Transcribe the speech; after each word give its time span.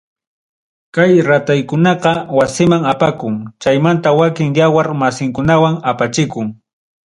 Kay 0.95 1.13
rataykunaqa 1.27 2.13
wasiman 2.37 2.83
apakun, 2.93 3.35
chaymanta 3.61 4.09
wakin 4.19 4.49
yawar 4.59 4.87
masinkunaman 5.01 5.75
apachikun. 5.91 6.47